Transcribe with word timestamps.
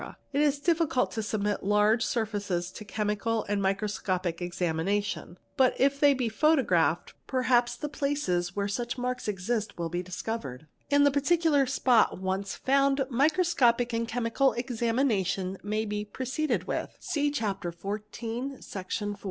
It 0.33 0.41
is 0.41 0.57
difficult 0.57 1.11
to 1.11 1.21
submit 1.21 1.63
large 1.63 2.03
surfaces 2.03 2.71
to 2.71 2.83
chemical 2.83 3.43
and 3.47 3.61
microscopic 3.61 4.41
examination, 4.41 5.37
but 5.57 5.75
if 5.79 5.99
they 5.99 6.15
be 6.15 6.27
photographed, 6.27 7.13
perhaps 7.27 7.75
the 7.75 7.87
places 7.87 8.55
where 8.55 8.67
such 8.67 8.97
marks 8.97 9.27
exist 9.27 9.77
will 9.77 9.89
be 9.89 10.01
discovered; 10.01 10.65
and 10.89 11.05
the 11.05 11.11
particular 11.11 11.67
spot 11.67 12.17
once 12.19 12.55
found 12.55 13.05
microscopic 13.11 13.93
and 13.93 14.07
chemical 14.07 14.53
examination 14.53 15.59
may 15.61 15.85
be 15.85 16.03
proceeded 16.03 16.63
with 16.63 16.89
(see 16.99 17.29
Chapter 17.29 17.71
XIV, 17.71 18.63
Section 18.63 19.11
iv). 19.11 19.19